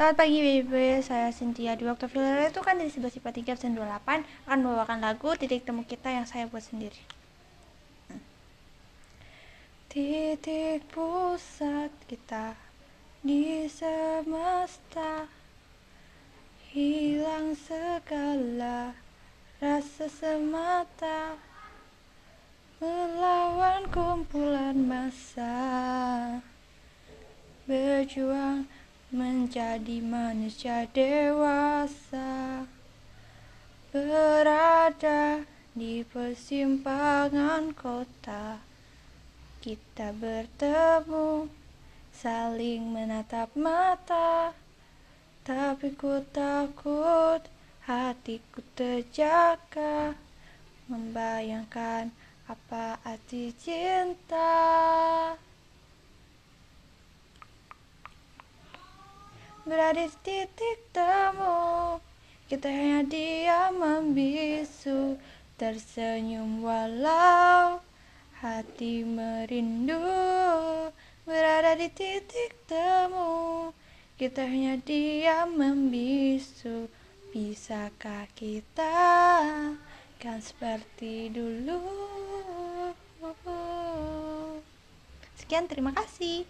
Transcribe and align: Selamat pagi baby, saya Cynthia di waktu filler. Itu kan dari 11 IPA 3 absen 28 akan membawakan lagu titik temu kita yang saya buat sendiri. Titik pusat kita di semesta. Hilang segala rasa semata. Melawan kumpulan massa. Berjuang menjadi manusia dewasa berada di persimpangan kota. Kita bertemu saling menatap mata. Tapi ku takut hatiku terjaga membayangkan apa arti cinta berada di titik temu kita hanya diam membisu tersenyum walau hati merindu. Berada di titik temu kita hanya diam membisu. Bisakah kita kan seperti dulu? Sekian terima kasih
Selamat 0.00 0.16
pagi 0.16 0.40
baby, 0.40 1.04
saya 1.04 1.28
Cynthia 1.28 1.76
di 1.76 1.84
waktu 1.84 2.08
filler. 2.08 2.48
Itu 2.48 2.64
kan 2.64 2.80
dari 2.80 2.88
11 2.88 3.20
IPA 3.20 3.52
3 3.52 3.52
absen 3.52 3.76
28 3.76 4.24
akan 4.48 4.58
membawakan 4.64 5.04
lagu 5.04 5.36
titik 5.36 5.68
temu 5.68 5.84
kita 5.84 6.08
yang 6.08 6.24
saya 6.24 6.48
buat 6.48 6.64
sendiri. 6.64 6.96
Titik 9.92 10.88
pusat 10.88 11.92
kita 12.08 12.56
di 13.20 13.68
semesta. 13.68 15.28
Hilang 16.72 17.52
segala 17.60 18.96
rasa 19.60 20.08
semata. 20.08 21.36
Melawan 22.80 23.84
kumpulan 23.92 24.80
massa. 24.80 25.60
Berjuang 27.68 28.79
menjadi 29.10 29.98
manusia 29.98 30.86
dewasa 30.94 32.62
berada 33.90 35.42
di 35.74 36.06
persimpangan 36.06 37.74
kota. 37.74 38.62
Kita 39.58 40.14
bertemu 40.14 41.50
saling 42.14 42.86
menatap 42.86 43.50
mata. 43.58 44.54
Tapi 45.42 45.90
ku 45.98 46.22
takut 46.30 47.42
hatiku 47.90 48.62
terjaga 48.78 50.14
membayangkan 50.86 52.14
apa 52.46 53.02
arti 53.02 53.50
cinta 53.58 54.54
berada 59.70 60.02
di 60.02 60.10
titik 60.26 60.90
temu 60.90 62.02
kita 62.50 62.66
hanya 62.66 63.06
diam 63.06 63.78
membisu 63.78 65.14
tersenyum 65.54 66.66
walau 66.66 67.78
hati 68.42 69.06
merindu. 69.06 70.02
Berada 71.22 71.78
di 71.78 71.86
titik 71.86 72.66
temu 72.66 73.70
kita 74.18 74.42
hanya 74.42 74.74
diam 74.82 75.54
membisu. 75.54 76.90
Bisakah 77.30 78.26
kita 78.34 78.98
kan 80.18 80.38
seperti 80.42 81.30
dulu? 81.30 81.78
Sekian 85.38 85.70
terima 85.70 85.94
kasih 85.94 86.42